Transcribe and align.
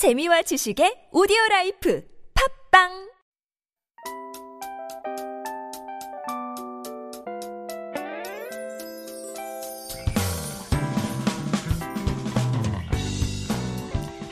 재미와 0.00 0.40
지식의 0.48 1.10
오디오 1.12 1.36
라이프 1.50 2.02
팝빵 2.32 3.10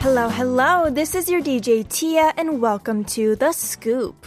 Hello, 0.01 0.27
hello. 0.27 0.89
This 0.89 1.13
is 1.13 1.29
your 1.29 1.43
DJ 1.43 1.87
Tia, 1.87 2.33
and 2.35 2.59
welcome 2.59 3.05
to 3.13 3.35
The 3.35 3.51
Scoop. 3.51 4.25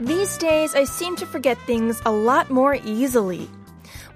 These 0.00 0.38
days, 0.38 0.74
I 0.74 0.82
seem 0.82 1.14
to 1.16 1.24
forget 1.24 1.56
things 1.66 2.02
a 2.04 2.10
lot 2.10 2.50
more 2.50 2.74
easily. 2.84 3.48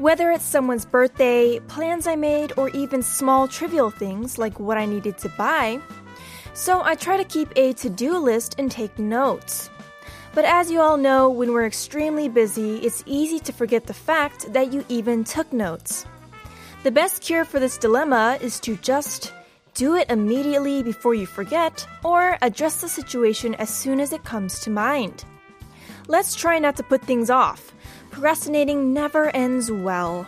Whether 0.01 0.31
it's 0.31 0.47
someone's 0.47 0.87
birthday, 0.87 1.59
plans 1.69 2.07
I 2.07 2.17
made, 2.17 2.55
or 2.57 2.71
even 2.71 3.03
small 3.03 3.47
trivial 3.47 3.91
things 3.91 4.39
like 4.39 4.59
what 4.59 4.79
I 4.79 4.87
needed 4.87 5.19
to 5.19 5.29
buy. 5.37 5.79
So 6.55 6.81
I 6.83 6.95
try 6.95 7.19
to 7.19 7.25
keep 7.25 7.53
a 7.55 7.75
to 7.75 7.91
do 7.91 8.17
list 8.17 8.55
and 8.57 8.71
take 8.71 8.99
notes. 8.99 9.69
But 10.35 10.47
as 10.47 10.71
you 10.71 10.81
all 10.81 10.97
know, 10.97 11.29
when 11.29 11.53
we're 11.53 11.67
extremely 11.67 12.31
busy, 12.31 12.79
it's 12.79 13.05
easy 13.05 13.41
to 13.41 13.53
forget 13.53 13.87
the 13.87 13.93
fact 13.93 14.51
that 14.55 14.73
you 14.73 14.87
even 14.89 15.23
took 15.23 15.53
notes. 15.53 16.07
The 16.83 16.91
best 16.91 17.21
cure 17.21 17.45
for 17.45 17.61
this 17.61 17.77
dilemma 17.77 18.39
is 18.41 18.59
to 18.61 18.77
just 18.77 19.35
do 19.75 19.97
it 19.97 20.09
immediately 20.09 20.83
before 20.83 21.13
you 21.13 21.27
forget, 21.27 21.87
or 22.03 22.39
address 22.41 22.81
the 22.81 22.89
situation 22.89 23.55
as 23.57 23.69
soon 23.69 24.01
as 24.01 24.15
it 24.15 24.25
comes 24.25 24.61
to 24.61 24.71
mind. 24.71 25.27
Let's 26.09 26.35
try 26.35 26.59
not 26.59 26.77
to 26.77 26.83
put 26.83 27.03
things 27.03 27.29
off. 27.29 27.75
Procrastinating 28.21 28.93
never 28.93 29.35
ends 29.35 29.73
well. 29.73 30.27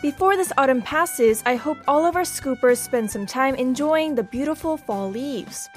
Before 0.00 0.38
this 0.38 0.54
autumn 0.56 0.80
passes, 0.80 1.42
I 1.44 1.54
hope 1.54 1.76
all 1.86 2.06
of 2.06 2.16
our 2.16 2.22
scoopers 2.22 2.78
spend 2.78 3.10
some 3.10 3.26
time 3.26 3.56
enjoying 3.56 4.14
the 4.14 4.22
beautiful 4.22 4.78
fall 4.78 5.10
leaves. 5.10 5.68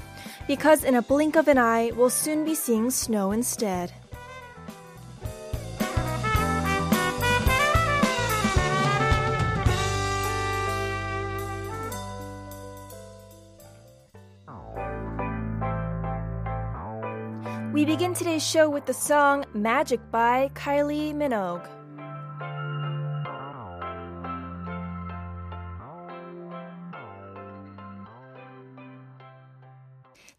Because 0.47 0.85
in 0.85 0.95
a 0.95 1.01
blink 1.01 1.35
of 1.35 1.49
an 1.49 1.57
eye, 1.57 1.91
we'll 1.97 2.09
soon 2.09 2.45
be 2.45 2.55
seeing 2.55 2.89
snow 2.89 3.33
instead. 3.33 3.91
We 17.83 17.87
begin 17.87 18.13
today's 18.13 18.47
show 18.47 18.69
with 18.69 18.85
the 18.85 18.93
song 18.93 19.43
Magic 19.53 19.99
by 20.09 20.49
Kylie 20.53 21.13
Minogue. 21.13 21.67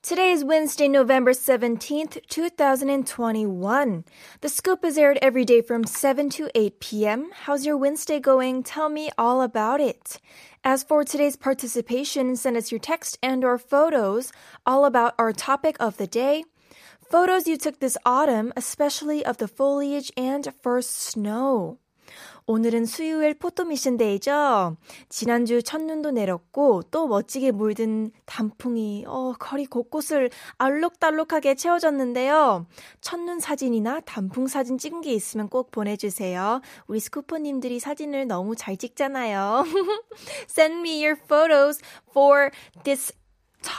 Today 0.01 0.31
is 0.31 0.43
Wednesday, 0.43 0.89
November 0.89 1.33
17th, 1.33 2.27
2021. 2.29 4.05
The 4.41 4.49
scoop 4.49 4.83
is 4.83 4.97
aired 4.97 5.19
every 5.21 5.45
day 5.45 5.61
from 5.61 5.85
7 5.85 6.31
to 6.31 6.49
8 6.55 6.81
p.m. 6.81 7.31
How's 7.43 7.67
your 7.67 7.77
Wednesday 7.77 8.21
going? 8.21 8.63
Tell 8.63 8.89
me 8.89 9.11
all 9.19 9.43
about 9.43 9.83
it. 9.83 10.19
As 10.65 10.83
for 10.83 11.05
today's 11.05 11.37
participation, 11.37 12.37
send 12.37 12.57
us 12.57 12.73
your 12.73 12.79
text 12.79 13.19
and 13.23 13.45
or 13.45 13.59
photos 13.59 14.33
all 14.65 14.87
about 14.87 15.15
our 15.19 15.35
topic 15.35 15.77
of 15.79 15.99
the 15.99 16.07
day. 16.07 16.45
Photos 17.15 17.47
you 17.47 17.57
took 17.57 17.79
this 17.79 17.97
autumn, 18.05 18.53
especially 18.57 19.25
of 19.25 19.37
the 19.37 19.47
foliage 19.47 20.11
and 20.19 20.51
first 20.65 21.13
snow. 21.13 21.79
오늘은 22.47 22.87
수요일 22.87 23.35
포토 23.35 23.65
미션 23.65 23.97
데이죠. 23.97 24.77
지난주 25.09 25.63
첫눈도 25.63 26.11
내렸고 26.11 26.83
또 26.91 27.07
멋지게 27.07 27.53
물든 27.53 28.11
단풍이 28.27 29.05
어, 29.07 29.33
거리 29.39 29.65
곳곳을 29.65 30.31
알록달록하게 30.59 31.55
채워졌는데요. 31.55 32.67
첫눈 33.01 33.39
사진이나 33.39 34.01
단풍 34.01 34.49
사진 34.49 34.77
찍은 34.77 35.01
게 35.03 35.13
있으면 35.13 35.49
꼭 35.49 35.71
보내주세요. 35.71 36.63
우리 36.89 36.99
스쿠퍼님들이 36.99 37.79
사진을 37.79 38.27
너무 38.27 38.57
잘 38.57 38.77
찍잖아요. 38.77 39.63
Send 40.51 40.81
me 40.81 41.01
your 41.01 41.17
photos 41.17 41.81
for 42.11 42.51
this 42.83 43.13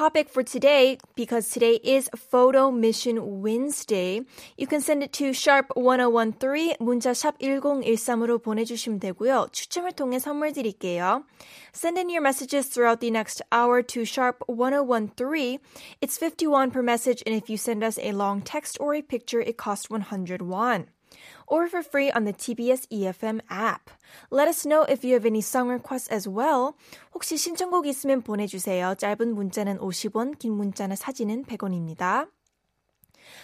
topic 0.01 0.31
for 0.31 0.43
today 0.43 0.97
because 1.15 1.51
today 1.51 1.75
is 1.84 2.09
Photo 2.17 2.71
Mission 2.71 3.43
Wednesday. 3.43 4.23
You 4.56 4.67
can 4.67 4.81
send 4.81 5.03
it 5.03 5.12
to 5.15 5.34
sharp 5.34 5.69
1013 5.77 6.77
문자 6.81 7.12
샵 7.12 7.39
1013으로 7.39 8.43
보내주시면 8.43 8.99
되고요. 9.01 9.49
추첨을 9.53 9.93
통해 9.93 10.19
선물 10.19 10.53
드릴게요. 10.53 11.25
Send 11.75 11.99
in 11.99 12.09
your 12.09 12.23
messages 12.23 12.69
throughout 12.69 13.01
the 13.01 13.11
next 13.11 13.43
hour 13.53 13.83
to 13.83 14.05
sharp 14.05 14.43
1013. 14.49 15.59
It's 16.01 16.17
51 16.17 16.71
per 16.71 16.83
message 16.83 17.23
and 17.27 17.34
if 17.34 17.51
you 17.51 17.59
send 17.59 17.84
us 17.84 17.99
a 17.99 18.12
long 18.12 18.41
text 18.41 18.78
or 18.81 18.95
a 18.95 19.03
picture 19.03 19.41
it 19.41 19.59
costs 19.59 19.91
100 19.91 20.41
won 20.41 20.87
Or 21.48 21.68
for 21.68 21.84
free 21.84 22.12
on 22.12 22.26
the 22.26 22.34
TBS 22.34 22.88
EFM 22.92 23.42
app. 23.50 23.90
Let 24.30 24.48
us 24.48 24.66
know 24.66 24.84
if 24.84 25.04
you 25.04 25.14
have 25.14 25.26
any 25.26 25.42
song 25.42 25.70
requests 25.70 26.10
as 26.10 26.28
well. 26.28 26.76
혹시 27.14 27.38
신청곡 27.38 27.86
있으면 27.88 28.22
보내주세요. 28.22 28.96
짧은 28.96 29.34
문자는 29.34 29.80
50원, 29.80 30.38
긴 30.40 30.54
문자나 30.54 30.96
사진은 30.96 31.46
100원입니다. 31.46 32.28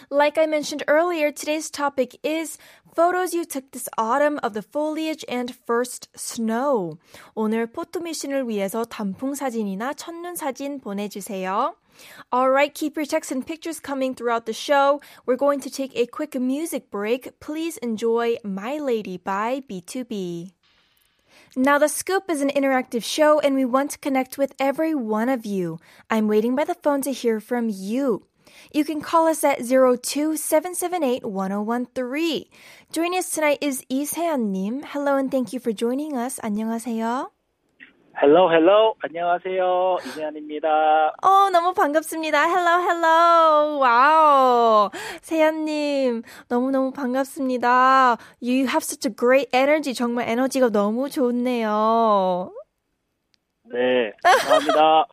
Like 0.09 0.37
I 0.37 0.45
mentioned 0.45 0.83
earlier, 0.87 1.31
today's 1.31 1.69
topic 1.69 2.17
is 2.23 2.57
photos 2.95 3.33
you 3.33 3.45
took 3.45 3.71
this 3.71 3.87
autumn 3.97 4.39
of 4.41 4.53
the 4.53 4.61
foliage 4.61 5.23
and 5.29 5.53
first 5.65 6.09
snow. 6.15 6.97
오늘 7.35 7.67
포토미션을 7.67 8.47
위해서 8.47 8.85
단풍 8.85 9.35
사진이나 9.35 9.93
첫눈 9.93 10.35
사진 10.35 10.79
보내주세요. 10.79 11.75
Alright, 12.31 12.73
keep 12.73 12.95
your 12.95 13.05
texts 13.05 13.31
and 13.31 13.45
pictures 13.45 13.79
coming 13.79 14.13
throughout 14.13 14.45
the 14.45 14.53
show. 14.53 15.01
We're 15.25 15.35
going 15.35 15.59
to 15.61 15.69
take 15.69 15.95
a 15.95 16.05
quick 16.05 16.39
music 16.39 16.89
break. 16.91 17.39
Please 17.39 17.77
enjoy 17.77 18.37
My 18.43 18.77
Lady 18.77 19.17
by 19.17 19.61
B2B. 19.69 20.51
Now, 21.55 21.79
The 21.79 21.87
Scoop 21.87 22.29
is 22.29 22.41
an 22.41 22.49
interactive 22.49 23.03
show 23.03 23.39
and 23.39 23.55
we 23.55 23.65
want 23.65 23.91
to 23.91 23.99
connect 23.99 24.37
with 24.37 24.53
every 24.59 24.93
one 24.93 25.29
of 25.29 25.45
you. 25.45 25.79
I'm 26.09 26.27
waiting 26.27 26.55
by 26.55 26.65
the 26.65 26.75
phone 26.75 27.01
to 27.01 27.11
hear 27.11 27.39
from 27.39 27.69
you. 27.69 28.27
You 28.72 28.84
can 28.84 29.00
call 29.00 29.26
us 29.28 29.44
at 29.44 29.60
02-778-1013. 29.60 32.48
Joining 32.92 33.18
us 33.18 33.30
tonight 33.30 33.58
is 33.62 33.84
이세연님. 33.90 34.82
Hello 34.84 35.16
and 35.16 35.30
thank 35.30 35.52
you 35.52 35.60
for 35.60 35.72
joining 35.72 36.16
us. 36.16 36.40
안녕하세요. 36.42 37.30
헬로 38.22 38.52
헬로 38.52 38.94
안녕하세요 39.02 39.96
이세안입니다. 40.04 41.14
어, 41.22 41.48
너무 41.50 41.72
반갑습니다. 41.72 42.44
Hello, 42.46 42.78
hello. 42.86 43.78
와우. 43.78 44.90
세연님, 45.22 46.22
너무너무 46.48 46.92
반갑습니다. 46.92 48.18
You 48.42 48.66
have 48.68 48.82
such 48.84 49.08
a 49.08 49.14
great 49.16 49.48
energy. 49.54 49.94
정말 49.94 50.28
에너지가 50.28 50.68
너무 50.68 51.08
좋네요. 51.08 52.52
네 53.72 54.12
감사합니다. 54.22 55.06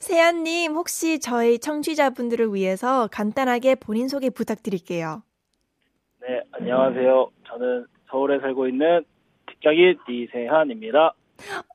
세연님, 0.00 0.72
혹시 0.72 1.20
저희 1.20 1.58
청취자분들을 1.58 2.54
위해서 2.54 3.06
간단하게 3.12 3.74
본인 3.74 4.08
소개 4.08 4.30
부탁드릴게요. 4.30 5.22
네 6.22 6.40
안녕하세요. 6.52 7.28
저는 7.46 7.86
서울에 8.10 8.40
살고 8.40 8.66
있는 8.68 9.04
직장인 9.50 9.98
이세한입니다. 10.08 11.12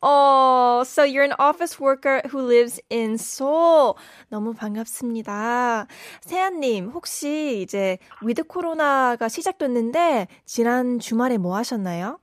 Oh, 0.02 0.82
so 0.82 1.04
you're 1.04 1.24
an 1.24 1.34
office 1.40 1.80
worker 1.80 2.22
who 2.28 2.44
lives 2.44 2.82
in 2.92 3.14
Seoul. 3.14 3.94
너무 4.30 4.54
반갑습니다. 4.54 5.86
세연님, 6.22 6.90
혹시 6.90 7.62
이제 7.62 7.98
위드 8.24 8.44
코로나가 8.46 9.28
시작됐는데 9.28 10.28
지난 10.46 10.98
주말에 10.98 11.38
뭐 11.38 11.56
하셨나요? 11.56 12.20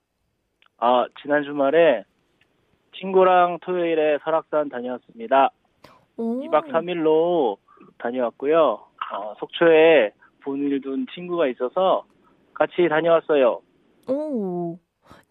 아 0.79 1.05
지난 1.21 1.43
주말에 1.43 2.03
친구랑 2.99 3.59
토요일에 3.61 4.19
설악산 4.23 4.67
다녀왔습니다. 4.69 5.49
오. 6.17 6.41
2박 6.41 6.71
3일로 6.71 7.57
다녀왔고요. 7.99 8.59
어, 9.13 9.33
속초에 9.39 10.11
본일 10.43 10.81
둔 10.81 11.05
친구가 11.13 11.47
있어서 11.47 12.05
같이 12.53 12.87
다녀왔어요. 12.89 13.61
오. 14.07 14.77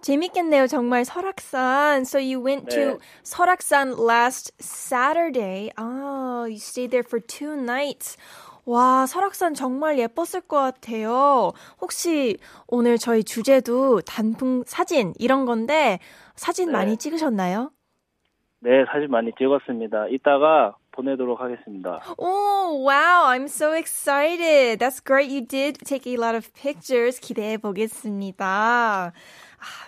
재밌겠네요. 0.03 0.67
정말 0.67 1.05
설악산. 1.05 2.03
So 2.03 2.19
you 2.19 2.45
went 2.45 2.67
to 2.69 2.81
네. 2.81 2.99
설악산 3.23 3.95
last 3.99 4.53
Saturday. 4.61 5.71
Ah, 5.77 6.45
you 6.45 6.57
stayed 6.57 6.91
there 6.91 7.05
for 7.07 7.21
two 7.25 7.55
nights. 7.55 8.17
와, 8.65 9.07
설악산 9.07 9.55
정말 9.55 9.99
예뻤을 9.99 10.43
것 10.43 10.57
같아요. 10.57 11.53
혹시 11.81 12.37
오늘 12.69 12.97
저희 12.99 13.25
주제도 13.25 14.01
단풍 14.03 14.63
사진 14.67 15.15
이런 15.19 15.47
건데 15.47 15.99
사진 16.37 16.67
네. 16.67 16.73
많이 16.73 16.97
찍으셨나요? 16.97 17.71
네 18.65 18.85
사진 18.87 19.11
많이 19.11 19.33
찍었습니다. 19.37 20.07
이따가 20.09 20.77
보내도록 20.93 21.41
하겠습니다. 21.41 22.01
Oh, 22.17 22.87
wow. 22.87 23.25
I'm 23.27 23.45
so 23.45 23.75
excited. 23.75 24.79
That's 24.79 25.01
great. 25.05 25.33
You 25.33 25.45
did 25.45 25.81
take 25.85 26.07
a 26.07 26.17
lot 26.17 26.37
of 26.37 26.53
pictures. 26.55 27.19
기대해 27.19 27.57
보겠습니다. 27.57 28.47
아, 28.47 29.13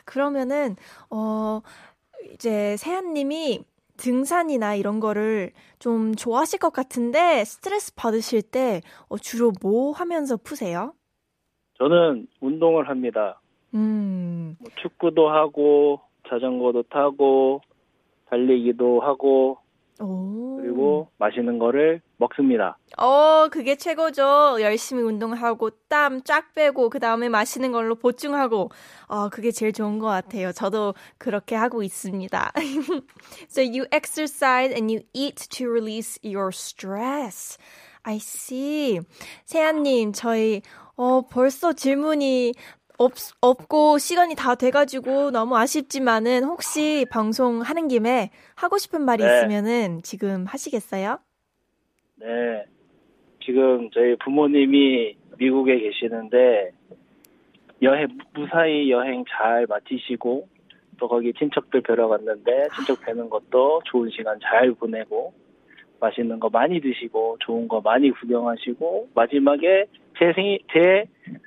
그러면은, 0.04 0.74
어, 1.10 1.60
이제 2.32 2.76
세안 2.76 3.12
님이 3.12 3.60
등산이나 3.96 4.74
이런 4.74 4.98
거를 4.98 5.52
좀 5.78 6.16
좋아하실 6.16 6.58
것 6.58 6.72
같은데 6.72 7.44
스트레스 7.44 7.94
받으실 7.94 8.42
때 8.42 8.80
어, 9.08 9.18
주로 9.18 9.52
뭐 9.62 9.92
하면서 9.92 10.36
푸세요? 10.36 10.94
저는 11.78 12.26
운동을 12.40 12.88
합니다. 12.88 13.40
음, 13.74 14.56
뭐 14.58 14.70
축구도 14.82 15.28
하고 15.28 16.00
자전거도 16.28 16.84
타고 16.84 17.60
달리기도 18.34 19.00
하고 19.00 19.58
오. 20.00 20.58
그리고 20.60 21.08
맛있는 21.18 21.60
거를 21.60 22.00
먹습니다. 22.16 22.76
어, 22.98 23.46
그게 23.48 23.76
최고죠. 23.76 24.56
열심히 24.60 25.02
운동하고 25.02 25.70
땀 25.88 26.20
쫙 26.24 26.52
빼고 26.52 26.90
그 26.90 26.98
다음에 26.98 27.28
마시는 27.28 27.70
걸로 27.70 27.94
보충하고. 27.94 28.70
어, 29.06 29.28
그게 29.28 29.52
제일 29.52 29.72
좋은 29.72 30.00
것 30.00 30.06
같아요. 30.06 30.50
저도 30.50 30.94
그렇게 31.18 31.54
하고 31.54 31.84
있습니다. 31.84 32.52
so 33.48 33.62
you 33.62 33.86
exercise 33.92 34.74
and 34.74 34.92
you 34.92 35.02
eat 35.12 35.48
to 35.50 35.68
release 35.70 36.18
your 36.24 36.48
stress. 36.48 37.56
I 38.02 38.16
see. 38.16 39.00
세아님, 39.44 40.12
저희 40.12 40.62
어 40.96 41.22
벌써 41.22 41.72
질문이 41.72 42.52
없, 42.98 43.12
없고 43.40 43.98
시간이 43.98 44.34
다 44.36 44.54
돼가지고 44.54 45.30
너무 45.30 45.56
아쉽지만은 45.56 46.44
혹시 46.44 47.06
방송 47.10 47.60
하는 47.60 47.88
김에 47.88 48.30
하고 48.54 48.78
싶은 48.78 49.02
말이 49.02 49.24
네. 49.24 49.38
있으면은 49.38 50.02
지금 50.02 50.44
하시겠어요? 50.46 51.18
네. 52.16 52.64
지금 53.44 53.90
저희 53.90 54.16
부모님이 54.16 55.16
미국에 55.38 55.78
계시는데 55.78 56.70
여행 57.82 58.08
무사히 58.32 58.90
여행 58.90 59.24
잘 59.28 59.66
마치시고 59.68 60.48
또 60.98 61.08
거기 61.08 61.32
친척들 61.34 61.82
뵈러 61.82 62.08
갔는데 62.08 62.68
친척 62.76 63.04
뵈는 63.04 63.28
것도 63.28 63.82
좋은 63.84 64.08
시간 64.10 64.38
잘 64.40 64.72
보내고 64.72 65.34
맛있는 66.00 66.38
거 66.38 66.48
많이 66.48 66.80
드시고 66.80 67.38
좋은 67.40 67.68
거 67.68 67.80
많이 67.80 68.10
구경하시고 68.10 69.10
마지막에 69.14 69.86
제 70.18 70.32
생일 70.34 70.60
제 70.72 71.04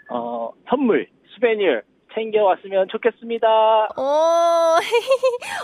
어, 0.10 0.52
선물 0.70 1.08
수베니어 1.42 1.82
챙겨 2.14 2.44
왔으면 2.44 2.88
좋겠습니다. 2.90 3.48
오, 3.96 4.78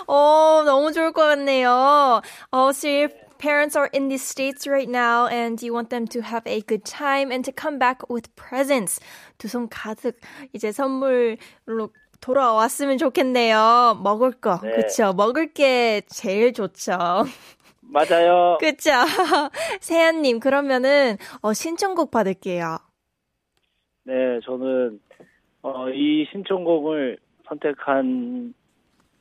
어, 0.08 0.64
너무 0.66 0.92
좋을 0.92 1.12
것 1.12 1.24
같네요. 1.24 2.22
어, 2.52 2.70
so 2.70 2.88
your 2.88 3.10
parents 3.40 3.76
are 3.78 3.90
in 3.94 4.08
the 4.08 4.16
States 4.16 4.70
right 4.70 4.90
now 4.90 5.28
and 5.28 5.66
you 5.66 5.74
want 5.74 5.90
them 5.90 6.06
to 6.08 6.22
have 6.22 6.44
a 6.46 6.62
good 6.62 6.84
time 6.86 7.32
and 7.32 7.44
to 7.44 7.52
come 7.52 7.80
back 7.80 8.06
with 8.10 8.30
presents. 8.36 9.00
두 9.40 9.48
손 9.48 9.68
가득 9.70 10.20
이제 10.54 10.72
선물로 10.72 11.90
돌아왔으면 12.22 12.98
좋겠네요. 13.00 14.00
먹을 14.04 14.32
거. 14.32 14.60
네. 14.62 14.72
그쵸. 14.76 15.12
먹을 15.14 15.54
게 15.54 16.02
제일 16.08 16.54
좋죠. 16.54 16.94
맞아요. 17.82 18.58
그쵸. 18.60 18.92
세안님, 19.82 20.40
그러면은, 20.40 21.18
어, 21.42 21.54
신청곡 21.54 22.12
받을게요. 22.12 22.78
네, 24.06 24.14
저는 24.46 25.00
어, 25.64 25.90
이 25.90 26.28
신청곡을 26.32 27.18
선택한 27.48 28.54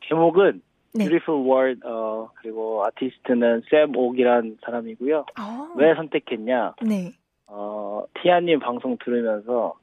제목은 0.06 0.60
네. 0.94 1.04
Beautiful 1.04 1.46
World 1.46 1.80
어, 1.86 2.30
그리고 2.34 2.84
아티스트는 2.84 3.62
샘 3.70 3.96
옥이란 3.96 4.58
사람이고요. 4.62 5.18
어, 5.40 5.72
왜 5.76 5.94
선택했냐? 5.94 6.74
네. 6.82 7.12
어, 7.46 8.04
티아님 8.20 8.58
방송 8.58 8.98
들으면서 9.02 9.74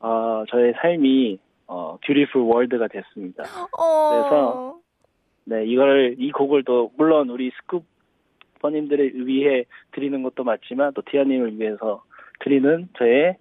어, 0.00 0.44
저의 0.48 0.74
삶이 0.80 1.38
어, 1.66 1.98
Beautiful 2.00 2.48
World가 2.48 2.88
됐습니다. 2.88 3.42
어, 3.76 4.10
그래서 4.10 4.78
네, 5.44 5.66
이걸 5.66 6.14
이 6.18 6.30
곡을 6.30 6.64
또 6.64 6.92
물론 6.96 7.28
우리 7.28 7.50
스쿱 7.50 7.82
버님들을 8.60 9.26
위해 9.26 9.64
드리는 9.92 10.22
것도 10.22 10.44
맞지만 10.44 10.94
또 10.94 11.02
티아님을 11.02 11.58
위해서 11.58 12.02
드리는 12.40 12.88
저의 12.96 13.36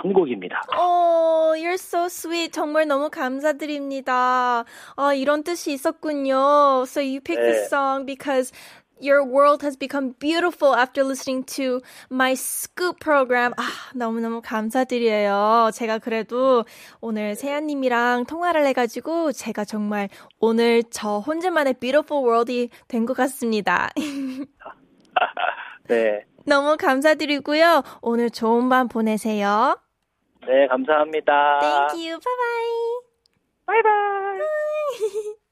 선곡입니다. 0.00 0.62
어, 0.76 1.52
you're 1.56 1.74
so 1.74 2.04
sweet. 2.06 2.52
정말 2.52 2.86
너무 2.86 3.10
감사드립니다. 3.10 4.64
아, 4.96 5.14
이런 5.14 5.42
뜻이 5.42 5.72
있었군요. 5.72 6.84
So 6.86 7.02
you 7.02 7.20
picked 7.20 7.42
this 7.42 7.62
네. 7.62 7.66
song 7.66 8.06
because 8.06 8.52
your 9.04 9.22
world 9.22 9.62
has 9.66 9.76
become 9.76 10.14
beautiful 10.18 10.74
after 10.78 11.04
listening 11.04 11.44
to 11.44 11.80
my 12.10 12.32
scoop 12.32 13.00
program. 13.00 13.52
아, 13.58 13.62
너무너무 13.94 14.40
감사드려요. 14.40 15.70
제가 15.74 15.98
그래도 15.98 16.64
오늘 17.00 17.34
세아님이랑 17.34 18.24
통화를 18.26 18.64
해가지고 18.66 19.32
제가 19.32 19.64
정말 19.64 20.08
오늘 20.38 20.84
저 20.90 21.18
혼자만의 21.18 21.74
beautiful 21.74 22.24
world이 22.24 22.70
된 22.88 23.04
것 23.04 23.14
같습니다. 23.16 23.90
네, 25.88 26.24
너무 26.46 26.76
감사드리고요. 26.78 27.82
오늘 28.00 28.30
좋은 28.30 28.68
밤 28.68 28.88
보내세요. 28.88 29.81
네, 30.46 30.66
감사합니다. 30.68 31.60
Thank 31.60 32.04
you. 32.04 32.18
Bye 32.18 32.36
bye. 32.42 33.00
Bye 33.66 33.82
bye. 33.82 35.34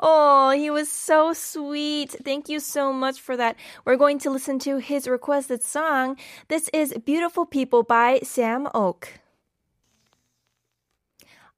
Oh, 0.00 0.50
he 0.50 0.70
was 0.70 0.90
so 0.90 1.34
sweet. 1.34 2.10
Thank 2.24 2.48
you 2.48 2.58
so 2.58 2.90
much 2.92 3.20
for 3.20 3.36
that. 3.36 3.56
We're 3.84 3.98
going 3.98 4.18
to 4.20 4.30
listen 4.30 4.58
to 4.60 4.78
his 4.78 5.06
requested 5.06 5.62
song. 5.62 6.16
This 6.48 6.70
is 6.72 6.94
Beautiful 7.04 7.44
People 7.44 7.82
by 7.82 8.20
Sam 8.22 8.66
Ock. 8.74 9.21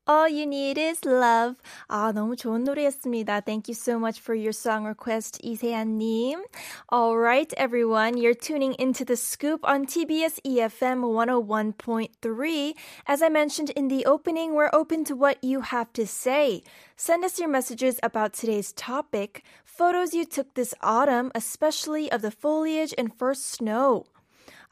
All 0.10 0.28
You 0.28 0.48
Need 0.48 0.80
Is 0.80 1.06
Love. 1.06 1.58
아, 1.88 2.12
너무 2.12 2.36
좋은 2.36 2.64
노래였습니다. 2.64 3.42
Thank 3.42 3.70
you 3.70 3.76
so 3.76 4.00
much 4.00 4.20
for 4.20 4.34
your 4.34 4.52
song 4.52 4.84
request, 4.86 5.40
이세안님. 5.44 6.46
Alright, 6.92 7.54
everyone, 7.58 8.18
you're 8.18 8.34
tuning 8.34 8.74
into 8.80 9.06
The 9.06 9.16
Scoop 9.16 9.62
on 9.64 9.86
TBS 9.86 10.42
EFM 10.44 11.06
101.3. 11.06 12.74
As 13.06 13.22
I 13.22 13.30
mentioned 13.30 13.70
in 13.76 13.88
the 13.88 14.04
opening, 14.08 14.56
we're 14.56 14.72
open 14.74 15.04
to 15.06 15.16
what 15.16 15.44
you 15.44 15.62
have 15.62 15.94
to 15.94 16.08
say. 16.08 16.64
Send 16.96 17.24
us 17.24 17.38
your 17.38 17.50
messages 17.50 18.00
about 18.02 18.34
today's 18.34 18.74
topic, 18.74 19.44
photos 19.64 20.16
you 20.16 20.26
took 20.26 20.56
this 20.56 20.74
autumn, 20.82 21.32
especially 21.36 22.12
of 22.12 22.24
the 22.24 22.32
foliage 22.32 22.96
and 22.98 23.14
first 23.14 23.46
snow. 23.46 24.06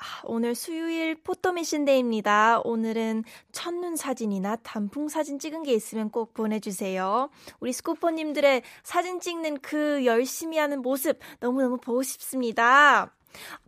아, 0.02 0.20
오늘 0.24 0.56
수요일 0.56 1.14
포토미신데이입니다. 1.14 2.62
오늘은 2.64 3.22
첫눈 3.52 3.94
사진이나 3.94 4.56
단풍 4.56 5.08
사진 5.08 5.38
찍은 5.38 5.62
게 5.62 5.72
있으면 5.74 6.10
꼭 6.10 6.34
보내주세요. 6.34 7.30
우리 7.60 7.72
스쿠퍼님들의 7.72 8.62
사진 8.82 9.20
찍는 9.20 9.60
그 9.60 10.04
열심히 10.04 10.58
하는 10.58 10.82
모습 10.82 11.20
너무너무 11.38 11.78
보고 11.78 12.02
싶습니다. 12.02 13.14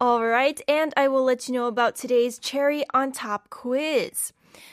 Alright, 0.02 0.60
and 0.68 0.92
I 0.96 1.06
will 1.06 1.24
let 1.24 1.48
you 1.48 1.56
know 1.56 1.68
about 1.68 1.94
today's 1.94 2.40
cherry 2.40 2.84
on 2.92 3.12
top 3.12 3.48
quiz. 3.48 4.32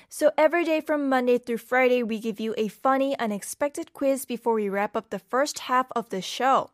So 0.10 0.32
every 0.40 0.66
day 0.66 0.82
from 0.82 1.10
Monday 1.10 1.38
through 1.38 1.60
Friday, 1.60 2.02
we 2.02 2.20
give 2.20 2.40
you 2.40 2.56
a 2.58 2.70
funny, 2.70 3.16
unexpected 3.20 3.94
quiz 3.94 4.26
before 4.26 4.56
we 4.56 4.68
wrap 4.68 4.96
up 4.96 5.12
the 5.12 5.20
first 5.20 5.70
half 5.70 5.86
of 5.96 6.10
the 6.10 6.22
show. 6.22 6.72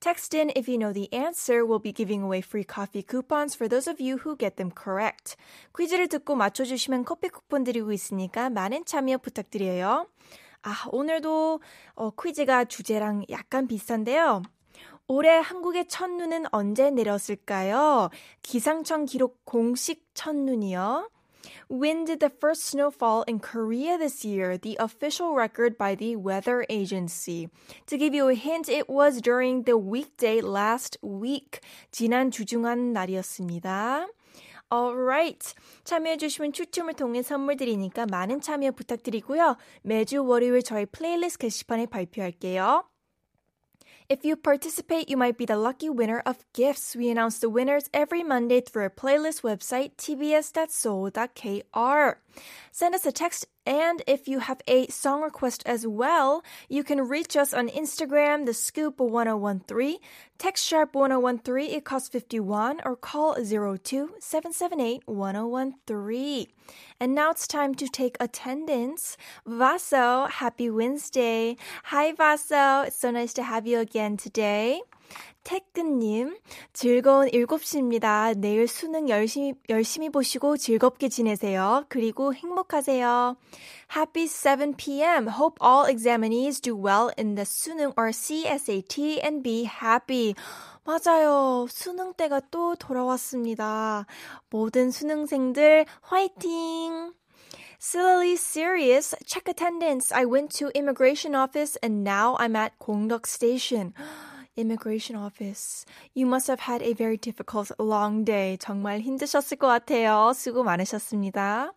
Text 0.00 0.34
in 0.34 0.50
if 0.54 0.68
you 0.68 0.76
know 0.78 0.92
the 0.92 1.12
answer. 1.12 1.64
We'll 1.64 1.80
be 1.80 1.92
giving 1.92 2.22
away 2.22 2.40
free 2.40 2.64
coffee 2.64 3.02
coupons 3.02 3.56
for 3.56 3.68
those 3.68 3.88
of 3.88 4.00
you 4.00 4.18
who 4.18 4.36
get 4.36 4.56
them 4.56 4.70
correct. 4.70 5.36
퀴즈를 5.76 6.08
듣고 6.08 6.36
맞춰주시면 6.36 7.04
커피 7.04 7.28
쿠폰 7.28 7.64
드리고 7.64 7.92
있으니까 7.92 8.50
많은 8.50 8.84
참여 8.84 9.18
부탁드려요. 9.18 10.06
아, 10.62 10.88
오늘도 10.92 11.60
어, 11.94 12.10
퀴즈가 12.10 12.66
주제랑 12.66 13.24
약간 13.30 13.66
비슷한데요. 13.66 14.42
올해 15.08 15.38
한국의 15.38 15.86
첫눈은 15.88 16.46
언제 16.50 16.90
내렸을까요? 16.90 18.10
기상청 18.42 19.04
기록 19.04 19.44
공식 19.44 20.04
첫눈이요. 20.14 21.08
When 21.69 22.03
did 22.03 22.19
the 22.19 22.29
first 22.29 22.65
snow 22.65 22.91
fall 22.91 23.23
in 23.23 23.39
Korea 23.39 23.97
this 23.97 24.25
year? 24.25 24.57
The 24.57 24.75
official 24.79 25.33
record 25.33 25.77
by 25.77 25.95
the 25.95 26.17
weather 26.17 26.65
agency. 26.69 27.49
To 27.87 27.97
give 27.97 28.13
you 28.13 28.27
a 28.27 28.35
hint, 28.35 28.67
it 28.67 28.89
was 28.89 29.21
during 29.21 29.63
the 29.63 29.77
weekday 29.77 30.41
last 30.41 30.97
week. 31.01 31.61
지난 31.91 32.29
주중한 32.29 32.91
날이었습니다. 32.91 34.07
Alright. 34.73 35.53
참여해주시면 35.83 36.53
추첨을 36.53 36.93
통해 36.93 37.21
선물 37.21 37.57
드리니까 37.57 38.05
많은 38.05 38.41
참여 38.41 38.71
부탁드리고요. 38.71 39.57
매주 39.83 40.25
월요일 40.25 40.63
저희 40.63 40.85
플레이리스트 40.85 41.39
게시판에 41.39 41.85
발표할게요. 41.87 42.83
If 44.08 44.24
you 44.24 44.36
participate, 44.36 45.08
you 45.08 45.16
might 45.16 45.36
be 45.36 45.46
the 45.46 45.56
lucky 45.56 45.90
winner 45.90 46.22
of 46.24 46.44
gifts. 46.52 46.94
We 46.94 47.10
announce 47.10 47.40
the 47.40 47.50
winners 47.50 47.90
every 47.92 48.22
Monday 48.22 48.60
through 48.60 48.84
our 48.84 48.90
playlist 48.90 49.42
website, 49.42 49.96
tbs.seoul.kr. 49.96 51.10
Send 52.78 52.94
us 52.94 53.06
a 53.06 53.10
text 53.10 53.46
And 53.64 54.02
if 54.06 54.28
you 54.28 54.40
have 54.40 54.60
a 54.68 54.86
song 54.88 55.22
request 55.22 55.62
as 55.64 55.86
well, 55.86 56.44
you 56.68 56.84
can 56.84 57.08
reach 57.08 57.34
us 57.34 57.54
on 57.54 57.70
Instagram, 57.70 58.44
the 58.44 58.52
scoop 58.52 59.00
1013, 59.00 59.96
text 60.36 60.66
sharp 60.66 60.94
1013, 60.94 61.70
it 61.70 61.84
costs 61.86 62.10
51, 62.10 62.82
or 62.84 62.94
call 62.94 63.34
02 63.34 64.16
778 64.20 65.04
1013. 65.06 66.46
And 67.00 67.14
now 67.14 67.30
it's 67.30 67.46
time 67.46 67.74
to 67.76 67.88
take 67.88 68.18
attendance. 68.20 69.16
Vaso, 69.46 70.26
happy 70.26 70.68
Wednesday. 70.68 71.56
Hi, 71.84 72.12
Vaso. 72.12 72.82
It's 72.82 73.00
so 73.00 73.10
nice 73.10 73.32
to 73.32 73.42
have 73.42 73.66
you 73.66 73.78
again 73.80 74.18
today. 74.18 74.82
태근님, 75.46 76.36
즐거운 76.72 77.28
7시입니다. 77.28 78.36
내일 78.36 78.66
수능 78.66 79.08
열심히, 79.08 79.54
열심히 79.68 80.10
보시고 80.10 80.56
즐겁게 80.56 81.08
지내세요. 81.08 81.84
그리고 81.88 82.34
행복하세요. 82.34 83.36
Happy 83.94 84.26
7 84.26 84.74
p.m. 84.76 85.28
Hope 85.28 85.58
all 85.64 85.86
examinees 85.88 86.60
do 86.60 86.74
well 86.76 87.12
in 87.16 87.36
the 87.36 87.44
수능 87.44 87.92
or 87.96 88.10
CSAT 88.10 89.22
and 89.22 89.44
be 89.44 89.64
happy. 89.64 90.34
맞아요. 90.84 91.66
수능 91.68 92.12
때가 92.14 92.40
또 92.50 92.74
돌아왔습니다. 92.74 94.06
모든 94.50 94.90
수능생들 94.90 95.86
화이팅! 96.00 97.12
Silly 97.78 98.32
serious. 98.34 99.14
Check 99.26 99.48
attendance. 99.48 100.10
I 100.10 100.24
went 100.24 100.50
to 100.58 100.70
immigration 100.74 101.36
office 101.36 101.76
and 101.82 102.02
now 102.02 102.36
I'm 102.40 102.56
at 102.56 102.78
Gongdeok 102.80 103.26
station. 103.26 103.94
Immigration 104.56 105.16
office. 105.16 105.84
You 106.14 106.26
must 106.26 106.48
have 106.48 106.60
had 106.60 106.82
a 106.82 106.92
very 106.94 107.16
difficult 107.16 107.70
long 107.78 108.24
day. 108.24 108.56
정말 108.58 109.00
힘드셨을 109.00 109.58
것 109.58 109.66
같아요. 109.68 110.32
수고 110.34 110.64
많으셨습니다. 110.64 111.72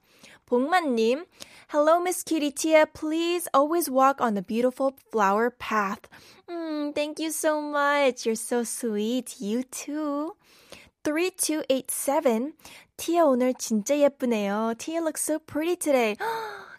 복만님, 0.45 1.25
Hello, 1.71 1.99
Miss 2.01 2.23
Kitty 2.23 2.51
Tia. 2.51 2.87
Please 2.87 3.47
always 3.53 3.89
walk 3.91 4.19
on 4.19 4.33
the 4.33 4.41
beautiful 4.41 4.95
flower 5.11 5.51
path. 5.51 6.09
Mm, 6.49 6.95
thank 6.95 7.19
you 7.19 7.29
so 7.29 7.61
much. 7.61 8.25
You're 8.25 8.33
so 8.33 8.63
sweet. 8.63 9.35
You 9.39 9.61
too. 9.69 10.33
3287. 11.03 12.53
Tia 12.97 13.23
오늘 13.25 13.53
진짜 13.53 13.97
예쁘네요. 13.99 14.73
Tia 14.79 14.99
looks 14.99 15.21
so 15.21 15.37
pretty 15.37 15.75
today. 15.75 16.15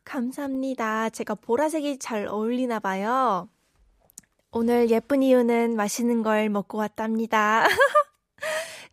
감사합니다. 0.04 1.11
제가 1.11 1.37
보라색이 1.37 1.99
잘 2.00 2.26
어울리나 2.26 2.80
봐요. 2.80 3.49
오늘 4.51 4.89
예쁜 4.89 5.22
이유는 5.22 5.75
맛있는 5.75 6.24
걸 6.24 6.50
먹고 6.50 6.77
왔답니다. 6.77 7.67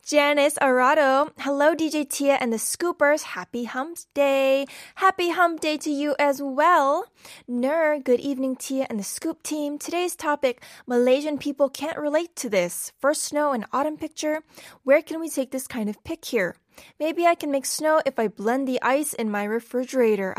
Janice 0.05 0.59
Arado. 0.61 1.31
Hello, 1.38 1.76
DJ 1.76 2.09
Tia 2.09 2.37
and 2.41 2.52
the 2.52 2.59
Scoopers. 2.59 3.23
Happy 3.23 3.64
Hump 3.64 3.97
Day. 4.14 4.67
Happy 4.97 5.31
Hump 5.31 5.61
Day 5.61 5.76
to 5.79 5.91
you 5.91 6.17
as 6.19 6.43
well. 6.43 7.05
Ner, 7.47 8.00
good 8.00 8.19
evening, 8.19 8.57
Tia 8.57 8.87
and 8.91 8.99
the 8.99 9.05
Scoop 9.05 9.45
team. 9.45 9.79
Today's 9.79 10.17
topic 10.17 10.61
Malaysian 10.88 11.38
people 11.38 11.69
can't 11.69 11.97
relate 11.97 12.35
to 12.37 12.50
this. 12.50 12.91
First 12.99 13.23
snow 13.23 13.52
and 13.52 13.64
autumn 13.73 13.97
picture. 13.97 14.43
Where 14.83 15.02
can 15.02 15.21
we 15.21 15.29
take 15.29 15.52
this 15.52 15.69
kind 15.69 15.88
of 15.88 16.02
pic 16.02 16.25
here? 16.25 16.57
Maybe 16.99 17.25
I 17.25 17.37
can 17.37 17.52
make 17.52 17.64
snow 17.64 18.02
if 18.05 18.19
I 18.19 18.26
blend 18.26 18.67
the 18.67 18.83
ice 18.83 19.12
in 19.12 19.31
my 19.31 19.45
refrigerator. 19.45 20.35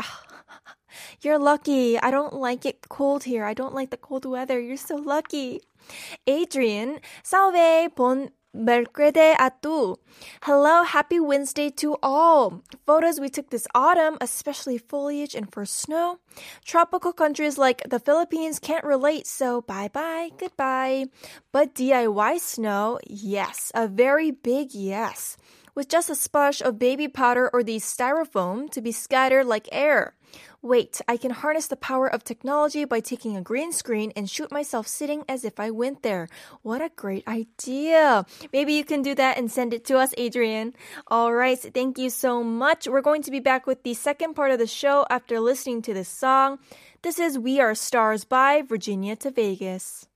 you're 1.21 1.39
lucky. 1.39 1.99
I 1.99 2.11
don't 2.11 2.33
like 2.33 2.65
it 2.65 2.89
cold 2.89 3.23
here. 3.23 3.45
I 3.45 3.53
don't 3.53 3.73
like 3.73 3.89
the 3.89 3.97
cold 3.97 4.25
weather. 4.25 4.59
You're 4.59 4.77
so 4.77 4.95
lucky. 4.95 5.61
Adrian, 6.27 6.99
salve, 7.23 7.95
bon 7.95 8.29
mercredi 8.53 9.35
a 9.37 9.51
tu. 9.61 9.95
Hello, 10.43 10.83
happy 10.83 11.19
Wednesday 11.19 11.69
to 11.69 11.97
all. 12.01 12.63
Photos 12.85 13.19
we 13.19 13.29
took 13.29 13.49
this 13.49 13.67
autumn, 13.75 14.17
especially 14.21 14.77
foliage 14.77 15.35
and 15.35 15.51
first 15.51 15.75
snow. 15.75 16.19
Tropical 16.65 17.13
countries 17.13 17.57
like 17.57 17.83
the 17.87 17.99
Philippines 17.99 18.59
can't 18.59 18.83
relate, 18.83 19.27
so 19.27 19.61
bye 19.61 19.89
bye, 19.93 20.29
goodbye. 20.37 21.05
But 21.51 21.75
DIY 21.75 22.39
snow, 22.39 22.99
yes, 23.07 23.71
a 23.75 23.87
very 23.87 24.31
big 24.31 24.73
yes. 24.73 25.37
With 25.79 25.87
just 25.87 26.09
a 26.09 26.15
splash 26.15 26.59
of 26.59 26.77
baby 26.77 27.07
powder 27.07 27.49
or 27.53 27.63
the 27.63 27.77
styrofoam 27.77 28.69
to 28.71 28.81
be 28.81 28.91
scattered 28.91 29.45
like 29.45 29.69
air. 29.71 30.13
Wait, 30.61 30.99
I 31.07 31.15
can 31.15 31.31
harness 31.31 31.67
the 31.67 31.77
power 31.77 32.05
of 32.05 32.25
technology 32.25 32.83
by 32.83 32.99
taking 32.99 33.37
a 33.37 33.41
green 33.41 33.71
screen 33.71 34.11
and 34.13 34.29
shoot 34.29 34.51
myself 34.51 34.89
sitting 34.89 35.23
as 35.29 35.45
if 35.45 35.57
I 35.57 35.71
went 35.71 36.03
there. 36.03 36.27
What 36.63 36.81
a 36.81 36.91
great 36.97 37.25
idea. 37.29 38.25
Maybe 38.51 38.73
you 38.73 38.83
can 38.83 39.01
do 39.01 39.15
that 39.15 39.37
and 39.37 39.49
send 39.49 39.73
it 39.73 39.85
to 39.85 39.97
us, 39.97 40.13
Adrian. 40.17 40.73
All 41.07 41.31
right, 41.33 41.57
thank 41.57 41.97
you 41.97 42.09
so 42.09 42.43
much. 42.43 42.85
We're 42.85 42.99
going 42.99 43.21
to 43.21 43.31
be 43.31 43.39
back 43.39 43.65
with 43.65 43.83
the 43.83 43.93
second 43.93 44.33
part 44.33 44.51
of 44.51 44.59
the 44.59 44.67
show 44.67 45.05
after 45.09 45.39
listening 45.39 45.81
to 45.83 45.93
this 45.93 46.09
song. 46.09 46.59
This 47.03 47.19
is 47.19 47.39
We 47.39 47.61
Are 47.61 47.73
Stars 47.73 48.25
by 48.25 48.63
Virginia 48.63 49.15
to 49.15 49.31
Vegas. 49.31 50.08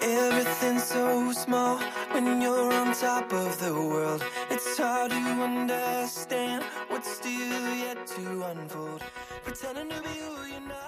Everything's 0.00 0.84
so 0.84 1.32
small 1.32 1.76
when 2.12 2.40
you're 2.40 2.72
on 2.72 2.94
top 2.94 3.32
of 3.32 3.58
the 3.58 3.74
world. 3.74 4.24
It's 4.48 4.78
hard 4.78 5.10
to 5.10 5.16
understand 5.16 6.62
what's 6.88 7.10
still 7.16 7.74
yet 7.74 8.06
to 8.06 8.42
unfold. 8.44 9.02
Pretending 9.44 9.90
to 9.90 10.02
be 10.02 10.08
who 10.08 10.46
you're 10.46 10.60
not. 10.60 10.87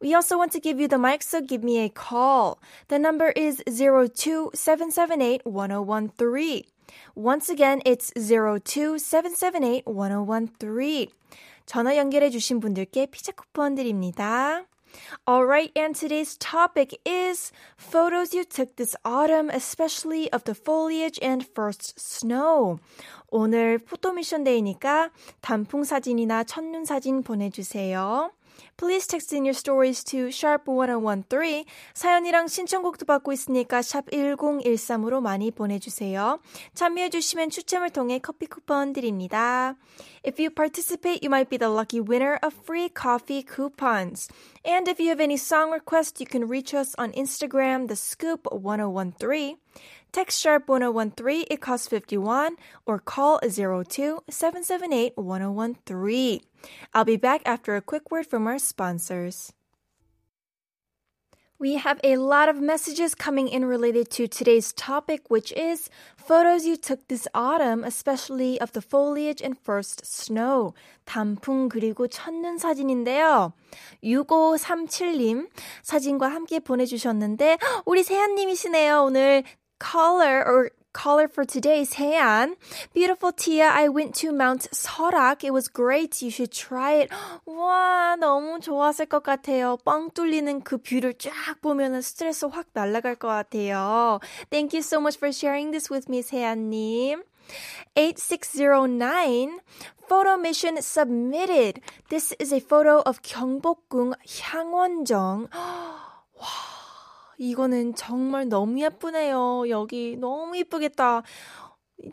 We 0.00 0.14
also 0.14 0.36
want 0.36 0.50
to 0.52 0.60
give 0.60 0.78
you 0.80 0.88
the 0.88 0.98
mic, 0.98 1.22
so 1.22 1.40
give 1.40 1.62
me 1.62 1.78
a 1.80 1.88
call. 1.88 2.58
The 2.88 2.98
number 2.98 3.30
is 3.30 3.62
027781013. 3.66 6.64
Once 7.14 7.48
again, 7.48 7.80
it's 7.84 8.10
027781013. 8.12 11.08
전화 11.64 11.96
연결해 11.96 12.28
주신 12.30 12.58
분들께 12.60 13.06
피자 13.06 13.32
쿠폰 13.32 13.74
드립니다. 13.74 14.66
Alright, 15.26 15.72
and 15.74 15.94
today's 15.94 16.36
topic 16.36 16.94
is 17.06 17.50
photos 17.78 18.34
you 18.34 18.44
took 18.44 18.76
this 18.76 18.94
autumn, 19.04 19.48
especially 19.48 20.30
of 20.32 20.44
the 20.44 20.54
foliage 20.54 21.18
and 21.22 21.46
first 21.54 21.98
snow. 21.98 22.78
오늘 23.30 23.78
포토 23.78 24.12
미션 24.12 24.44
데이니까 24.44 25.10
단풍 25.40 25.84
사진이나 25.84 26.44
첫눈 26.44 26.84
사진 26.84 27.22
보내주세요. 27.22 28.32
Please 28.76 29.06
text 29.06 29.32
in 29.32 29.44
your 29.44 29.54
stories 29.54 30.02
to 30.04 30.28
sharp1013. 30.28 31.64
사연이랑 31.94 32.48
신청곡도 32.48 33.06
받고 33.06 33.32
있으니까 33.32 33.82
샵 33.82 34.10
1013으로 34.10 35.20
많이 35.20 35.50
보내주세요. 35.50 36.40
참여해주시면 36.74 37.50
추첨을 37.50 37.90
통해 37.90 38.18
커피 38.18 38.46
쿠폰 38.46 38.92
드립니다. 38.92 39.76
If 40.24 40.40
you 40.40 40.50
participate, 40.50 41.22
you 41.22 41.30
might 41.30 41.50
be 41.50 41.58
the 41.58 41.70
lucky 41.70 42.00
winner 42.00 42.38
of 42.42 42.54
free 42.64 42.88
coffee 42.88 43.42
coupons. 43.42 44.28
And 44.64 44.88
if 44.88 45.00
you 45.00 45.08
have 45.08 45.20
any 45.20 45.36
song 45.36 45.70
requests, 45.70 46.20
you 46.20 46.26
can 46.26 46.48
reach 46.48 46.74
us 46.74 46.94
on 46.98 47.12
Instagram, 47.12 47.88
the 47.88 47.96
scoop 47.96 48.46
1013. 48.50 49.58
Text 50.12 50.38
sharp 50.38 50.68
1013, 50.68 51.46
it 51.50 51.62
costs 51.62 51.88
51, 51.88 52.56
or 52.84 52.98
call 52.98 53.40
02 53.40 54.20
778 54.28 55.16
1013. 55.16 56.40
I'll 56.92 57.06
be 57.06 57.16
back 57.16 57.40
after 57.46 57.76
a 57.76 57.80
quick 57.80 58.10
word 58.10 58.26
from 58.26 58.46
our 58.46 58.58
sponsors. 58.66 59.52
We 61.58 61.76
have 61.76 62.00
a 62.02 62.16
lot 62.16 62.48
of 62.48 62.60
messages 62.60 63.14
coming 63.14 63.46
in 63.46 63.64
related 63.64 64.10
to 64.18 64.26
today's 64.26 64.72
topic, 64.72 65.30
which 65.30 65.52
is 65.52 65.88
photos 66.16 66.66
you 66.66 66.76
took 66.76 67.06
this 67.06 67.28
autumn, 67.34 67.84
especially 67.84 68.60
of 68.60 68.72
the 68.72 68.82
foliage 68.82 69.40
and 69.40 69.56
first 69.56 70.04
snow. 70.04 70.74
단풍 71.06 71.68
그리고 71.68 72.08
첫눈 72.08 72.58
사진인데요. 72.58 73.52
6537님 74.02 75.48
사진과 75.84 76.26
함께 76.26 76.58
보내주셨는데, 76.58 77.58
우리 77.86 78.02
세한님이시네요. 78.02 79.04
오늘 79.04 79.44
color 79.78 80.42
or 80.44 80.70
color 80.96 81.28
for 81.28 81.44
today's 81.44 81.94
해안. 81.94 82.54
Beautiful 82.92 83.32
Tia, 83.32 83.68
I 83.68 83.88
went 83.88 84.14
to 84.20 84.32
Mount 84.32 84.68
설악. 84.72 85.42
It 85.44 85.52
was 85.52 85.68
great. 85.68 86.22
You 86.22 86.30
should 86.30 86.52
try 86.52 87.02
it. 87.02 87.10
와, 87.46 88.16
너무 88.18 88.60
좋았을 88.60 89.06
것 89.06 89.22
같아요. 89.22 89.78
뻥 89.84 90.10
뚫리는 90.10 90.62
그 90.62 90.78
뷰를 90.78 91.14
쫙 91.18 91.32
보면은 91.60 92.02
스트레스 92.02 92.44
확 92.46 92.66
날아갈 92.72 93.16
것 93.16 93.28
같아요. 93.28 94.20
Thank 94.50 94.74
you 94.74 94.82
so 94.82 95.00
much 95.00 95.18
for 95.18 95.32
sharing 95.32 95.72
this 95.72 95.90
with 95.90 96.08
me, 96.08 96.22
세안님. 96.22 97.22
8609 97.96 99.60
photo 100.08 100.36
mission 100.36 100.76
submitted. 100.80 101.80
This 102.08 102.34
is 102.38 102.52
a 102.52 102.60
photo 102.60 103.02
of 103.04 103.22
경복궁 103.22 104.12
향원정. 104.26 105.48
와, 105.52 106.46
이거는 107.37 107.95
정말 107.95 108.47
너무 108.49 108.81
예쁘네요. 108.81 109.69
여기 109.69 110.17
너무 110.17 110.57
예쁘겠다. 110.57 111.23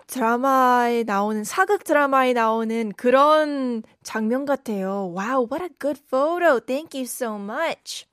드라마에 0.06 1.04
나오는 1.04 1.44
사극 1.44 1.84
드라마에 1.84 2.32
나오는 2.32 2.92
그런 2.96 3.82
장면 4.02 4.44
같아요. 4.44 5.12
Wow, 5.16 5.46
what 5.50 5.62
a 5.62 5.68
good 5.78 6.00
photo. 6.08 6.60
Thank 6.60 6.98
you 6.98 7.04
so 7.04 7.36
much. 7.36 8.06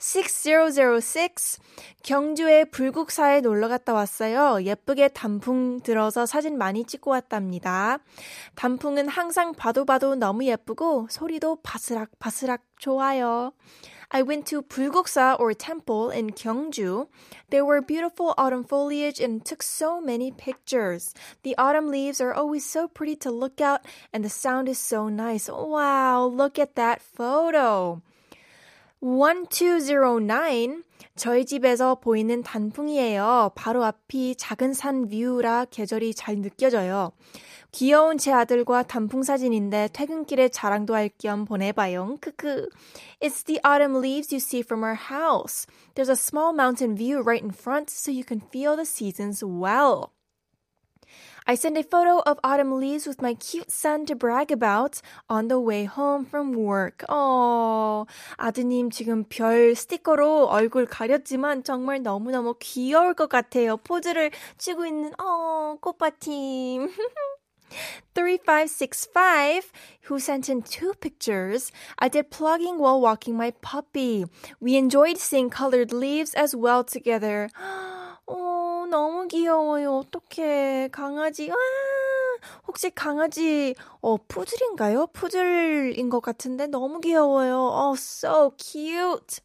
6006 0.00 1.60
경주에 2.02 2.64
불국사에 2.64 3.40
놀러 3.40 3.68
갔다 3.68 3.92
왔어요. 3.92 4.62
예쁘게 4.62 5.08
단풍 5.08 5.80
들어서 5.80 6.26
사진 6.26 6.58
많이 6.58 6.84
찍고 6.84 7.10
왔답니다. 7.10 7.98
단풍은 8.54 9.08
항상 9.08 9.52
봐도 9.52 9.84
봐도 9.84 10.14
너무 10.14 10.44
예쁘고 10.44 11.08
소리도 11.10 11.58
바스락 11.62 12.10
바스락 12.18 12.62
좋아요. 12.78 13.52
I 14.10 14.22
went 14.22 14.46
to 14.46 14.62
Bulguksa 14.62 15.36
or 15.40 15.52
temple 15.52 16.10
in 16.10 16.30
Gyeongju. 16.30 17.08
There 17.50 17.64
were 17.64 17.82
beautiful 17.82 18.34
autumn 18.38 18.62
foliage 18.62 19.18
and 19.18 19.44
took 19.44 19.62
so 19.62 20.00
many 20.00 20.30
pictures. 20.30 21.12
The 21.42 21.56
autumn 21.58 21.90
leaves 21.90 22.20
are 22.20 22.32
always 22.32 22.64
so 22.64 22.86
pretty 22.86 23.16
to 23.26 23.32
look 23.32 23.60
at 23.60 23.84
and 24.12 24.24
the 24.24 24.30
sound 24.30 24.68
is 24.68 24.78
so 24.78 25.08
nice. 25.08 25.48
Wow, 25.48 26.26
look 26.26 26.58
at 26.58 26.76
that 26.76 27.02
photo. 27.02 28.00
1209 29.01 30.83
저희 31.15 31.45
집에서 31.45 31.95
보이는 31.95 32.41
단풍이에요. 32.43 33.51
바로 33.55 33.83
앞이 33.83 34.35
작은 34.37 34.73
산 34.73 35.09
뷰라 35.09 35.65
계절이 35.65 36.13
잘 36.13 36.37
느껴져요. 36.37 37.11
귀여운 37.71 38.17
제 38.17 38.31
아들과 38.31 38.83
단풍 38.83 39.23
사진인데 39.23 39.89
퇴근길에 39.93 40.49
자랑도 40.49 40.93
할 40.93 41.09
겸 41.17 41.45
보내봐요. 41.45 42.17
크크. 42.21 42.69
It's 43.21 43.43
the 43.45 43.59
autumn 43.65 44.01
leaves 44.01 44.33
you 44.33 44.39
see 44.39 44.61
from 44.61 44.83
our 44.83 44.95
house. 44.95 45.65
There's 45.95 46.09
a 46.09 46.15
small 46.15 46.53
mountain 46.53 46.95
view 46.95 47.21
right 47.21 47.43
in 47.43 47.51
front 47.51 47.89
so 47.89 48.11
you 48.11 48.23
can 48.23 48.41
feel 48.51 48.75
the 48.75 48.85
seasons 48.85 49.43
well. 49.43 50.11
I 51.47 51.55
send 51.55 51.77
a 51.77 51.83
photo 51.83 52.21
of 52.25 52.39
autumn 52.43 52.79
leaves 52.79 53.07
with 53.07 53.21
my 53.21 53.33
cute 53.33 53.71
son 53.71 54.05
to 54.05 54.15
brag 54.15 54.51
about 54.51 55.01
on 55.29 55.47
the 55.47 55.59
way 55.59 55.85
home 55.85 56.25
from 56.25 56.53
work. 56.53 57.03
어, 57.09 58.05
아드님 58.37 58.91
지금 58.91 59.25
별 59.27 59.75
스티커로 59.75 60.47
얼굴 60.47 60.85
가렸지만 60.85 61.63
정말 61.63 62.03
너무너무 62.03 62.55
귀여울 62.59 63.13
것 63.13 63.27
같아요. 63.27 63.77
포즈를 63.77 64.31
치고 64.57 64.85
있는 64.85 65.11
어, 65.19 65.77
꽃밭팀. 65.81 66.89
3565, 68.15 69.71
who 70.01 70.19
sent 70.19 70.49
in 70.49 70.61
two 70.61 70.93
pictures. 70.99 71.71
I 71.99 72.09
did 72.09 72.29
plogging 72.29 72.79
while 72.79 72.99
walking 72.99 73.37
my 73.37 73.51
puppy. 73.61 74.25
We 74.59 74.75
enjoyed 74.75 75.17
seeing 75.17 75.49
colored 75.49 75.93
leaves 75.93 76.33
as 76.33 76.55
well 76.55 76.83
together. 76.83 77.49
oh, 78.27 78.60
너무 78.91 79.27
귀여워요. 79.27 79.97
어떡해. 79.99 80.89
강아지, 80.91 81.49
아! 81.49 81.55
혹시 82.67 82.89
강아지, 82.89 83.73
어, 84.01 84.17
푸들인가요? 84.17 85.07
푸들인 85.07 86.09
것 86.09 86.19
같은데 86.19 86.67
너무 86.67 86.99
귀여워요. 86.99 87.55
Oh, 87.55 87.93
so 87.97 88.51
cute. 88.57 89.41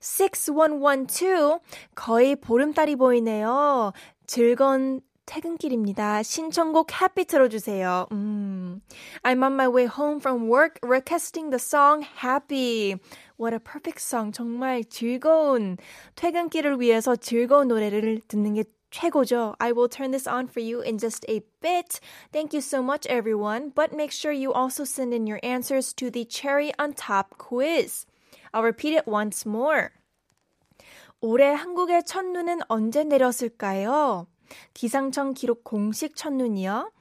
6112, 0.00 1.60
거의 1.94 2.36
보름달이 2.36 2.96
보이네요. 2.96 3.92
즐거운 4.26 5.02
퇴근길입니다. 5.26 6.22
신청곡 6.22 6.90
Happy 6.92 7.24
틀어주세요. 7.24 8.06
음. 8.10 8.80
I'm 9.22 9.44
on 9.44 9.54
my 9.54 9.68
way 9.68 9.86
home 9.86 10.18
from 10.18 10.48
work 10.50 10.78
requesting 10.82 11.50
the 11.50 11.58
song 11.60 12.02
Happy. 12.02 12.96
What 13.40 13.54
a 13.54 13.58
perfect 13.58 14.02
song. 14.02 14.32
정말 14.32 14.84
즐거운 14.84 15.78
퇴근길을 16.14 16.78
위해서 16.78 17.16
즐거운 17.16 17.68
노래를 17.68 18.20
듣는 18.28 18.52
게 18.52 18.64
최고죠. 18.90 19.54
I 19.58 19.72
will 19.72 19.88
turn 19.88 20.10
this 20.10 20.28
on 20.28 20.46
for 20.46 20.60
you 20.60 20.82
in 20.82 20.98
just 20.98 21.24
a 21.26 21.40
bit. 21.62 22.00
Thank 22.32 22.52
you 22.52 22.60
so 22.60 22.82
much, 22.82 23.08
everyone. 23.08 23.72
But 23.74 23.94
make 23.94 24.12
sure 24.12 24.30
you 24.30 24.52
also 24.52 24.84
send 24.84 25.14
in 25.14 25.26
your 25.26 25.40
answers 25.42 25.94
to 25.94 26.10
the 26.10 26.26
cherry 26.28 26.74
on 26.78 26.92
top 26.92 27.38
quiz. 27.38 28.04
I'll 28.52 28.62
repeat 28.62 28.92
it 28.92 29.08
once 29.08 29.48
more. 29.48 29.88
올해 31.22 31.54
한국의 31.54 32.04
첫눈은 32.04 32.60
언제 32.68 33.04
내렸을까요? 33.04 34.26
기상청 34.74 35.32
기록 35.32 35.64
공식 35.64 36.14
첫눈이요. 36.14 36.92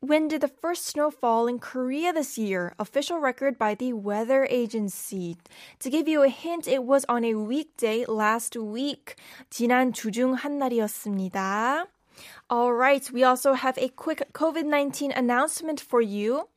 When 0.00 0.28
did 0.28 0.40
the 0.42 0.48
first 0.48 0.86
snow 0.86 1.10
fall 1.10 1.46
in 1.46 1.58
Korea 1.58 2.12
this 2.12 2.38
year? 2.38 2.74
Official 2.78 3.18
record 3.18 3.58
by 3.58 3.74
the 3.74 3.92
weather 3.92 4.46
agency. 4.48 5.36
To 5.80 5.90
give 5.90 6.06
you 6.06 6.22
a 6.22 6.28
hint, 6.28 6.68
it 6.68 6.84
was 6.84 7.04
on 7.08 7.24
a 7.24 7.34
weekday 7.34 8.04
last 8.06 8.56
week. 8.56 9.16
지난 9.50 9.92
주중 9.92 10.34
한 10.34 10.58
날이었습니다. 10.58 11.86
Alright, 12.50 13.10
we 13.10 13.24
also 13.24 13.54
have 13.54 13.78
a 13.78 13.88
quick 13.88 14.32
COVID-19 14.32 15.16
announcement 15.16 15.80
for 15.80 16.00
you. 16.00 16.48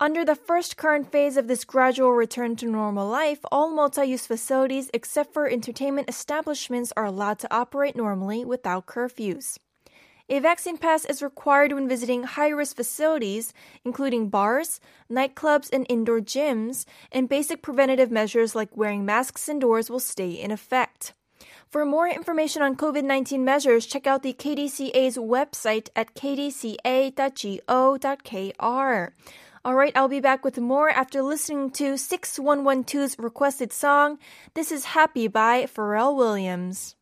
Under 0.00 0.24
the 0.24 0.34
first 0.34 0.76
current 0.76 1.10
phase 1.12 1.36
of 1.36 1.48
this 1.48 1.64
gradual 1.64 2.12
return 2.12 2.56
to 2.56 2.66
normal 2.66 3.06
life, 3.06 3.40
all 3.52 3.70
multi-use 3.70 4.26
facilities 4.26 4.90
except 4.92 5.32
for 5.32 5.46
entertainment 5.48 6.08
establishments 6.08 6.92
are 6.96 7.04
allowed 7.04 7.38
to 7.40 7.54
operate 7.54 7.94
normally 7.94 8.44
without 8.44 8.86
curfews. 8.86 9.58
A 10.29 10.39
vaccine 10.39 10.77
pass 10.77 11.05
is 11.05 11.23
required 11.23 11.71
when 11.71 11.87
visiting 11.87 12.23
high 12.23 12.49
risk 12.49 12.75
facilities, 12.75 13.53
including 13.85 14.27
bars, 14.27 14.81
nightclubs, 15.09 15.69
and 15.71 15.85
indoor 15.87 16.19
gyms, 16.19 16.85
and 17.13 17.29
basic 17.29 17.61
preventative 17.61 18.11
measures 18.11 18.53
like 18.53 18.75
wearing 18.75 19.05
masks 19.05 19.47
indoors 19.47 19.89
will 19.89 20.01
stay 20.01 20.31
in 20.31 20.51
effect. 20.51 21.13
For 21.69 21.85
more 21.85 22.09
information 22.09 22.61
on 22.61 22.75
COVID 22.75 23.05
19 23.05 23.45
measures, 23.45 23.85
check 23.85 24.05
out 24.05 24.21
the 24.21 24.33
KDCA's 24.33 25.17
website 25.17 25.87
at 25.95 26.13
kdca.go.kr. 26.13 26.73
All 29.63 29.75
right, 29.75 29.95
I'll 29.95 30.07
be 30.09 30.19
back 30.19 30.43
with 30.43 30.57
more 30.59 30.89
after 30.89 31.21
listening 31.21 31.71
to 31.71 31.93
6112's 31.93 33.15
requested 33.17 33.71
song. 33.71 34.17
This 34.55 34.73
is 34.73 34.85
Happy 34.85 35.29
by 35.29 35.63
Pharrell 35.63 36.17
Williams. 36.17 36.96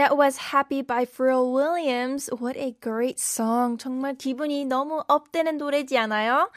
That 0.00 0.16
was 0.16 0.38
Happy 0.38 0.80
by 0.80 1.04
Pharrell 1.04 1.52
Williams. 1.52 2.30
What 2.32 2.56
a 2.56 2.74
great 2.80 3.20
song. 3.20 3.76
정말 3.76 4.14
기분이 4.14 4.64
너무 4.64 5.04
업되는 5.08 5.58
노래지 5.58 5.98
않아요? 5.98 6.48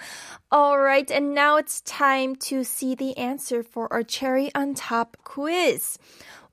Alright, 0.50 1.12
and 1.12 1.34
now 1.34 1.58
it's 1.58 1.82
time 1.82 2.38
to 2.48 2.64
see 2.64 2.96
the 2.96 3.18
answer 3.18 3.62
for 3.62 3.92
our 3.92 4.04
cherry 4.04 4.50
on 4.56 4.76
top 4.76 5.18
quiz. 5.26 6.00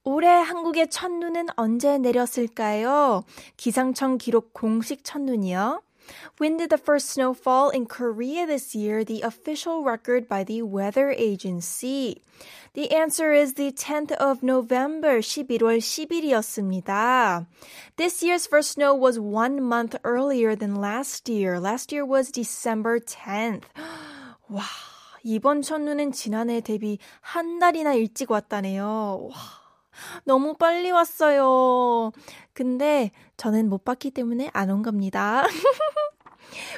올해 0.02 0.26
한국의 0.42 0.90
첫눈은 0.90 1.46
언제 1.56 1.96
내렸을까요? 1.98 3.22
기상청 3.56 4.18
기록 4.18 4.52
공식 4.52 5.04
첫눈이요. 5.04 5.82
When 6.37 6.57
did 6.57 6.69
the 6.69 6.77
first 6.77 7.09
snow 7.11 7.33
fall 7.33 7.69
in 7.69 7.85
Korea 7.85 8.45
this 8.45 8.75
year? 8.75 9.03
The 9.03 9.21
official 9.21 9.83
record 9.83 10.27
by 10.27 10.43
the 10.43 10.61
weather 10.63 11.09
agency. 11.09 12.21
The 12.73 12.91
answer 12.91 13.31
is 13.31 13.53
the 13.53 13.71
10th 13.71 14.11
of 14.19 14.43
November, 14.43 15.19
11월 15.19 15.79
10일이었습니다. 15.79 17.47
This 17.95 18.21
year's 18.21 18.45
first 18.47 18.73
snow 18.75 18.93
was 18.93 19.17
one 19.17 19.61
month 19.63 19.95
earlier 20.03 20.55
than 20.55 20.75
last 20.75 21.29
year. 21.29 21.57
Last 21.59 21.93
year 21.93 22.05
was 22.05 22.31
December 22.31 22.99
10th. 22.99 23.63
와, 24.49 24.63
이번 25.23 25.61
첫눈은 25.61 26.11
지난해 26.11 26.59
대비 26.59 26.99
한 27.21 27.59
달이나 27.59 27.93
일찍 27.93 28.29
왔다네요. 28.29 29.29
와. 29.31 29.35
너무 30.25 30.53
빨리 30.55 30.91
왔어요. 30.91 32.11
근데 32.51 33.11
저는 33.37 33.69
못 33.69 33.85
봤기 33.85 34.11
때문에 34.11 34.49
안 34.51 34.69
온 34.69 34.83
겁니다. 34.83 35.43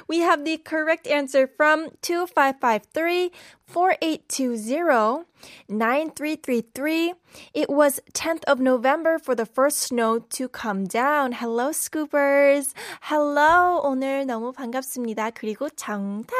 We 0.07 0.19
have 0.19 0.45
the 0.45 0.57
correct 0.57 1.07
answer 1.07 1.47
from 1.47 1.89
2553 2.01 3.31
4820 3.67 5.25
9333. 5.67 7.13
It 7.53 7.69
was 7.69 7.99
10th 8.13 8.43
of 8.45 8.59
November 8.59 9.19
for 9.19 9.35
the 9.35 9.45
first 9.45 9.79
snow 9.79 10.19
to 10.19 10.47
come 10.47 10.85
down. 10.85 11.33
Hello, 11.33 11.71
scoopers. 11.71 12.73
Hello. 13.01 13.81
오늘 13.83 14.25
너무 14.25 14.53
반갑습니다. 14.53 15.31
그리고 15.31 15.69
정답. 15.69 16.33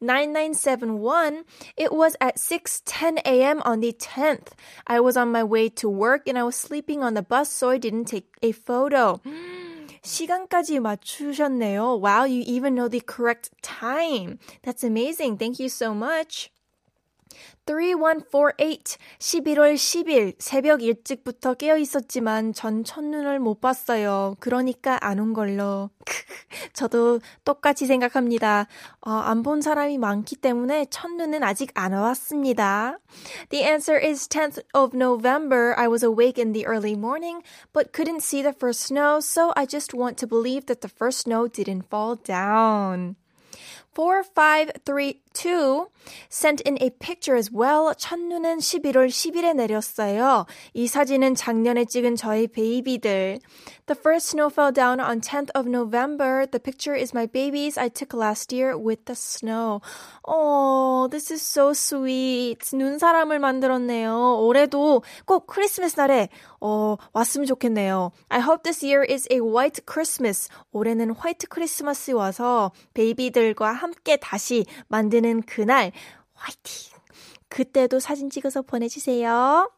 9971. 0.00 1.44
It 1.76 1.92
was 1.92 2.16
at 2.20 2.36
6:10 2.36 3.20
a.m. 3.24 3.62
on 3.64 3.80
the 3.80 3.92
10th. 3.92 4.52
I 4.86 5.00
was 5.00 5.16
on 5.16 5.30
my 5.32 5.42
way 5.42 5.68
to 5.80 5.88
work 5.88 6.28
and 6.28 6.38
I 6.38 6.42
was 6.42 6.56
sleeping 6.56 7.02
on 7.02 7.14
the 7.14 7.22
bus 7.22 7.50
so 7.50 7.70
I 7.70 7.78
didn't 7.78 8.06
take 8.06 8.28
a 8.42 8.52
photo. 8.52 9.20
시간까지 10.02 10.80
맞추셨네요. 10.80 12.00
Wow, 12.00 12.24
you 12.24 12.42
even 12.46 12.74
know 12.74 12.88
the 12.88 13.00
correct 13.00 13.50
time. 13.62 14.38
That's 14.62 14.84
amazing. 14.84 15.38
Thank 15.38 15.58
you 15.58 15.68
so 15.68 15.94
much. 15.94 16.50
3148 17.65 18.97
11월 19.19 19.75
10일 19.75 20.35
새벽 20.39 20.81
일찍부터 20.81 21.53
깨어 21.53 21.77
있었지만 21.77 22.51
전 22.53 22.83
첫눈을 22.83 23.39
못 23.39 23.61
봤어요. 23.61 24.35
그러니까 24.39 24.97
안 25.01 25.19
온 25.19 25.33
걸로. 25.33 25.91
저도 26.73 27.19
똑같이 27.45 27.85
생각합니다. 27.85 28.65
어, 29.01 29.11
안본 29.11 29.61
사람이 29.61 29.99
많기 29.99 30.35
때문에 30.35 30.85
첫눈은 30.89 31.43
아직 31.43 31.69
안 31.75 31.93
왔습니다. 31.93 32.97
The 33.49 33.63
answer 33.65 34.03
is 34.03 34.27
10th 34.27 34.63
of 34.73 34.95
November. 34.95 35.75
I 35.77 35.87
was 35.87 36.03
awake 36.03 36.39
in 36.41 36.53
the 36.53 36.65
early 36.65 36.93
morning 36.93 37.43
but 37.71 37.91
couldn't 37.93 38.23
see 38.23 38.41
the 38.41 38.53
first 38.53 38.81
snow, 38.81 39.19
so 39.19 39.53
I 39.55 39.67
just 39.67 39.93
want 39.93 40.17
to 40.17 40.27
believe 40.27 40.65
that 40.65 40.81
the 40.81 40.89
first 40.89 41.27
snow 41.29 41.47
didn't 41.47 41.85
fall 41.89 42.15
down. 42.15 43.15
4532 45.33 45.87
sent 46.29 46.61
in 46.61 46.77
a 46.81 46.89
picture 46.89 47.35
as 47.35 47.51
well. 47.51 47.93
첫눈은 47.95 48.59
11월 48.59 49.09
10일에 49.09 49.53
내렸어요. 49.55 50.45
이 50.73 50.87
사진은 50.87 51.35
작년에 51.35 51.85
찍은 51.85 52.15
저희 52.15 52.47
베이비들. 52.47 53.39
The 53.85 53.97
first 53.97 54.29
snow 54.29 54.49
fell 54.49 54.71
down 54.71 54.99
on 54.99 55.21
10th 55.21 55.49
of 55.55 55.67
November. 55.67 56.45
The 56.45 56.59
picture 56.59 56.95
is 56.95 57.13
my 57.13 57.25
babies 57.25 57.77
I 57.77 57.89
took 57.89 58.13
last 58.13 58.53
year 58.53 58.77
with 58.77 59.05
the 59.05 59.15
snow. 59.15 59.81
Oh, 60.23 61.07
this 61.09 61.31
is 61.31 61.41
so 61.41 61.73
sweet. 61.73 62.59
눈 62.73 62.99
사람을 62.99 63.39
만들었네요. 63.39 64.39
올해도 64.41 65.03
꼭 65.25 65.47
크리스마스 65.47 65.99
날에 65.99 66.29
어, 66.61 66.97
왔으면 67.13 67.47
좋겠네요. 67.47 68.11
I 68.29 68.41
hope 68.41 68.63
this 68.63 68.85
year 68.85 69.05
is 69.09 69.27
a 69.31 69.39
white 69.39 69.81
Christmas. 69.89 70.49
올해는 70.71 71.11
화이트 71.11 71.47
크리스마스 71.47 72.11
와서 72.11 72.71
베이비들과 72.93 73.71
함께 73.71 74.17
다시 74.17 74.65
만 74.87 75.09
만드는 75.19 75.43
그날 75.43 75.91
화이팅! 76.33 76.97
그때도 77.49 77.99
사진 77.99 78.29
찍어서 78.29 78.61
보내주세요. 78.61 79.69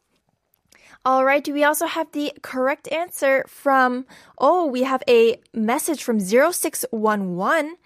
Alright, 1.04 1.52
we 1.52 1.64
also 1.64 1.86
have 1.86 2.12
the 2.12 2.32
correct 2.42 2.88
answer 2.92 3.42
from, 3.48 4.06
oh, 4.38 4.66
we 4.66 4.84
have 4.84 5.02
a 5.08 5.36
message 5.52 6.04
from 6.04 6.20
0611. 6.20 7.76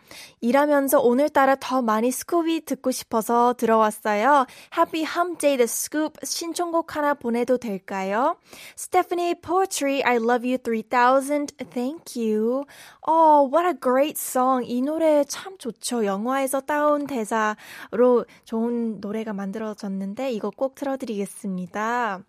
일하면서 0.42 1.00
오늘따라 1.00 1.56
더 1.58 1.80
많이 1.80 2.10
스쿱이 2.10 2.66
듣고 2.66 2.90
싶어서 2.90 3.54
들어왔어요. 3.54 4.46
Happy 4.76 5.04
Hump 5.04 5.38
Day 5.38 5.56
The 5.56 5.64
Scoop 5.64 6.18
신청곡 6.24 6.94
하나 6.94 7.14
보내도 7.14 7.56
될까요? 7.56 8.36
Stephanie 8.78 9.34
Poetri, 9.34 10.02
I 10.04 10.18
Love 10.18 10.46
You 10.46 10.58
3000, 10.58 11.56
thank 11.70 12.16
you. 12.16 12.66
Oh, 13.08 13.48
what 13.48 13.64
a 13.64 13.72
great 13.72 14.18
song. 14.18 14.64
이 14.66 14.82
노래 14.82 15.22
참 15.22 15.56
좋죠. 15.58 16.04
영화에서 16.04 16.60
따온 16.60 17.06
대사로 17.06 18.26
좋은 18.44 19.00
노래가 19.00 19.32
만들어졌는데 19.32 20.32
이거 20.32 20.50
꼭 20.50 20.74
틀어드리겠습니다. 20.74 22.24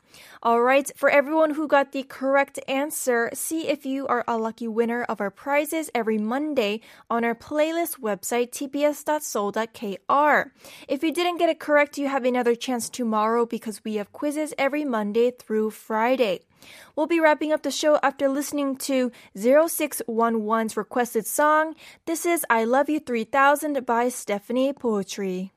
Alright, 0.46 0.94
for 0.96 1.10
everyone 1.10 1.56
who 1.56 1.68
got 1.68 1.94
the 1.94 2.04
correct 2.04 2.60
answer, 2.68 3.32
see 3.34 3.68
if 3.68 3.88
you 3.88 4.06
are 4.06 4.24
a 4.28 4.38
lucky 4.38 4.68
winner 4.68 5.04
of 5.10 5.20
our 5.20 5.32
prizes 5.32 5.90
every 5.96 6.20
Monday 6.20 6.82
on 7.10 7.26
our 7.26 7.34
playlist 7.34 8.00
website 8.00 8.52
tbs.seoul.kr. 8.52 10.52
If 10.88 11.04
you 11.04 11.12
didn't 11.12 11.40
get 11.40 11.50
it 11.50 11.60
correct, 11.60 11.98
you 11.98 12.08
have 12.08 12.24
another 12.24 12.54
chance 12.54 12.88
tomorrow 12.88 13.48
because 13.48 13.84
we 13.84 13.96
have 13.96 14.14
quizzes 14.14 14.54
every 14.60 14.86
Monday 14.86 15.32
through 15.32 15.72
Friday. 15.72 16.42
We'll 16.96 17.08
be 17.08 17.20
wrapping 17.20 17.52
up 17.52 17.64
the 17.64 17.72
show 17.72 18.00
after 18.02 18.30
listening 18.30 18.78
to 18.78 19.12
0611's 19.36 20.78
requested 20.78 21.26
song. 21.26 21.76
This 22.06 22.26
is 22.26 22.46
I 22.50 22.64
Love 22.64 22.90
You 22.90 23.00
3000 23.00 23.86
by 23.86 24.10
Stephanie 24.10 24.74
Poetri. 24.74 25.52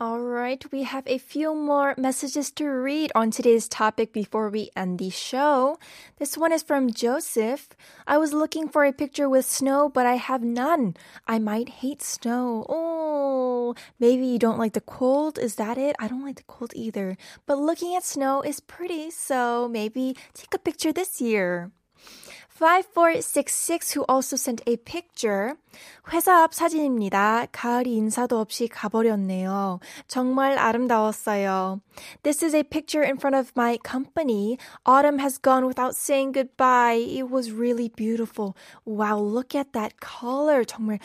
All 0.00 0.20
right, 0.20 0.64
we 0.72 0.84
have 0.84 1.06
a 1.06 1.18
few 1.18 1.54
more 1.54 1.94
messages 1.98 2.50
to 2.52 2.64
read 2.64 3.12
on 3.14 3.30
today's 3.30 3.68
topic 3.68 4.14
before 4.14 4.48
we 4.48 4.70
end 4.74 4.98
the 4.98 5.10
show. 5.10 5.78
This 6.18 6.38
one 6.38 6.52
is 6.52 6.62
from 6.62 6.90
Joseph. 6.90 7.68
I 8.06 8.16
was 8.16 8.32
looking 8.32 8.66
for 8.66 8.86
a 8.86 8.94
picture 8.94 9.28
with 9.28 9.44
snow, 9.44 9.90
but 9.90 10.06
I 10.06 10.14
have 10.14 10.42
none. 10.42 10.96
I 11.28 11.38
might 11.38 11.84
hate 11.84 12.00
snow. 12.00 12.64
Oh, 12.66 13.74
maybe 13.98 14.24
you 14.24 14.38
don't 14.38 14.58
like 14.58 14.72
the 14.72 14.80
cold. 14.80 15.38
Is 15.38 15.56
that 15.56 15.76
it? 15.76 15.96
I 15.98 16.08
don't 16.08 16.24
like 16.24 16.36
the 16.36 16.48
cold 16.48 16.72
either. 16.74 17.18
But 17.44 17.58
looking 17.58 17.94
at 17.94 18.02
snow 18.02 18.40
is 18.40 18.58
pretty, 18.58 19.10
so 19.10 19.68
maybe 19.68 20.16
take 20.32 20.54
a 20.54 20.58
picture 20.58 20.94
this 20.94 21.20
year. 21.20 21.72
5466 22.59 23.95
who 23.95 24.05
also 24.07 24.35
sent 24.37 24.61
a 24.67 24.77
picture. 24.77 25.55
회사 26.13 26.43
앞 26.43 26.53
사진입니다. 26.53 27.47
가을 27.51 27.87
인사도 27.87 28.39
없이 28.39 28.67
가버렸네요. 28.67 29.79
정말 30.07 30.57
아름다웠어요. 30.57 31.81
This 32.23 32.45
is 32.45 32.55
a 32.55 32.63
picture 32.63 33.03
in 33.03 33.17
front 33.17 33.35
of 33.35 33.51
my 33.57 33.77
company. 33.85 34.57
Autumn 34.85 35.19
has 35.19 35.37
gone 35.37 35.65
without 35.65 35.95
saying 35.95 36.31
goodbye. 36.33 36.95
It 36.95 37.29
was 37.29 37.51
really 37.51 37.89
beautiful. 37.89 38.55
Wow, 38.85 39.19
look 39.19 39.53
at 39.55 39.73
that 39.73 39.95
color. 39.99 40.63
정말 40.63 40.99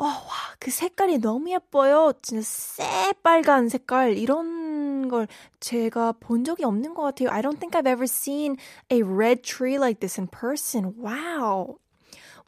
어, 0.00 0.04
와, 0.04 0.32
그 0.58 0.70
색깔이 0.70 1.18
너무 1.18 1.50
예뻐요. 1.50 2.14
진짜 2.22 2.40
새빨간 2.42 3.68
색깔. 3.68 4.16
이런 4.16 4.63
걸 5.08 5.28
제가 5.60 6.12
본 6.20 6.44
적이 6.44 6.64
없는 6.64 6.94
것 6.94 7.02
같아요. 7.02 7.30
I 7.30 7.42
don't 7.42 7.58
think 7.58 7.74
I've 7.74 7.86
ever 7.86 8.06
seen 8.06 8.56
a 8.90 9.02
red 9.02 9.42
tree 9.42 9.78
like 9.78 10.00
this 10.00 10.18
in 10.18 10.28
person. 10.28 10.94
Wow. 10.96 11.78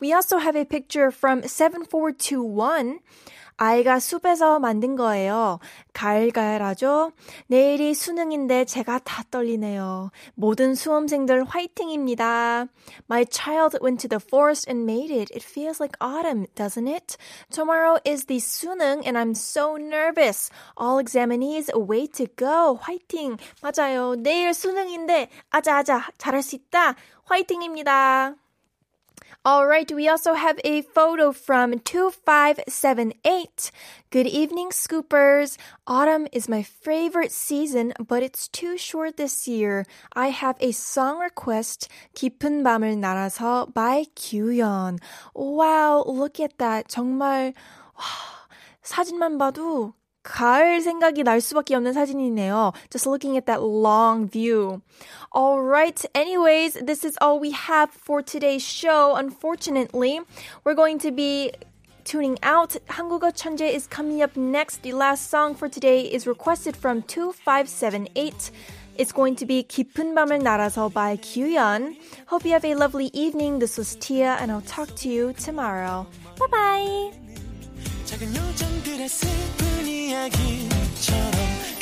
We 0.02 0.14
also 0.14 0.38
have 0.38 0.56
a 0.56 0.66
picture 0.66 1.12
from 1.12 1.42
7421. 1.42 3.00
아이가 3.60 3.98
숲에서 4.00 4.60
만든 4.60 4.96
거예요. 4.96 5.60
가을가을하죠? 5.94 7.12
내일이 7.48 7.96
수능인데 7.96 8.66
제가 8.66 9.00
다 9.00 9.24
떨리네요. 9.32 10.12
모든 10.36 10.76
수험생들 10.76 11.44
화이팅입니다. 11.44 12.68
My 13.10 13.26
child 13.26 13.80
went 13.82 14.00
to 14.02 14.10
the 14.10 14.24
forest 14.24 14.70
and 14.70 14.84
made 14.84 15.12
it. 15.12 15.34
It 15.34 15.44
feels 15.44 15.82
like 15.82 15.98
autumn, 16.00 16.46
doesn't 16.54 16.88
it? 16.88 17.18
Tomorrow 17.50 17.98
is 18.06 18.26
the 18.26 18.38
수능 18.38 19.02
and 19.04 19.18
I'm 19.18 19.34
so 19.34 19.76
nervous. 19.76 20.52
All 20.80 21.00
examinees 21.00 21.72
way 21.74 22.06
to 22.14 22.28
go. 22.38 22.78
화이팅! 22.80 23.38
맞아요. 23.64 24.16
내일 24.22 24.54
수능인데 24.54 25.30
아자아자 25.50 26.12
잘할 26.20 26.44
수 26.44 26.56
있다. 26.56 26.94
화이팅입니다. 27.26 28.36
All 29.47 29.67
right, 29.67 29.91
we 29.91 30.09
also 30.09 30.35
have 30.35 30.61
a 30.65 30.83
photo 30.83 31.33
from 31.33 31.79
2578. 31.81 33.71
Good 34.11 34.27
evening, 34.27 34.71
scoopers. 34.71 35.57
Autumn 35.87 36.29
is 36.33 36.49
my 36.49 36.63
favorite 36.63 37.33
season, 37.33 37.93
but 37.99 38.23
it's 38.23 38.47
too 38.49 38.79
short 38.79 39.17
this 39.17 39.49
year. 39.49 39.85
I 40.15 40.29
have 40.29 40.57
a 40.61 40.73
song 40.73 41.19
request, 41.19 41.89
깊은 42.15 42.63
밤을 42.63 42.99
날아서 43.01 43.75
by 43.75 44.07
규현. 44.15 44.99
Wow, 45.35 46.05
look 46.07 46.39
at 46.41 46.59
that. 46.59 46.89
정말, 46.89 47.55
와, 47.97 48.05
사진만 48.83 49.39
봐도 49.39 49.95
가을 50.28 50.82
생각이 50.82 51.24
날 51.24 51.40
수밖에 51.40 51.76
없는 51.76 51.94
사진이네요. 51.94 52.74
Just 52.90 53.08
looking 53.08 53.38
at 53.38 53.46
that 53.46 53.64
long 53.64 54.28
view. 54.30 54.82
All 55.32 55.62
right. 55.62 56.06
Anyways, 56.14 56.74
this 56.86 57.06
is 57.06 57.18
all 57.22 57.40
we 57.40 57.52
have 57.52 57.90
for 57.92 58.22
today's 58.22 58.64
show. 58.64 59.16
Unfortunately, 59.16 60.20
we're 60.66 60.76
going 60.76 61.00
to 61.00 61.12
be 61.12 61.52
tuning 62.04 62.38
out. 62.44 62.76
한국어 62.88 63.32
천재 63.32 63.74
is 63.74 63.88
coming 63.88 64.22
up 64.22 64.36
next. 64.36 64.84
The 64.84 64.94
last 64.94 65.30
song 65.30 65.56
for 65.56 65.70
today 65.70 66.02
is 66.02 66.28
requested 66.28 66.76
from 66.76 67.04
2578. 67.04 68.52
It's 68.98 69.12
going 69.12 69.36
to 69.36 69.46
be 69.46 69.64
깊은 69.64 70.16
밤을 70.16 70.40
날아서 70.40 70.92
by 70.92 71.18
Kyuhyun. 71.18 71.96
Hope 72.28 72.46
you 72.46 72.52
have 72.52 72.66
a 72.66 72.76
lovely 72.76 73.12
evening. 73.14 73.60
This 73.60 73.78
was 73.78 73.96
Tia 73.96 74.38
and 74.42 74.52
I'll 74.52 74.66
talk 74.66 74.94
to 75.04 75.10
you 75.10 75.34
tomorrow. 75.34 76.08
Bye 76.40 76.48
bye. 76.52 77.47
작은 78.08 78.34
요정들의 78.34 79.10
슬픈 79.10 79.86
이야기처럼 79.86 81.34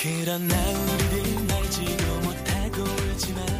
그런 0.01 0.47
나 0.47 0.55
우리를 0.57 1.51
알지도 1.53 2.19
못하고 2.21 2.81
울지만 2.81 3.54